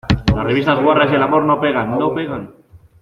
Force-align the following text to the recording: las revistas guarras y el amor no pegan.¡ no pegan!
las 0.35 0.43
revistas 0.43 0.81
guarras 0.81 1.11
y 1.11 1.15
el 1.15 1.21
amor 1.21 1.43
no 1.43 1.61
pegan.¡ 1.61 1.91
no 1.99 2.11
pegan! 2.15 2.55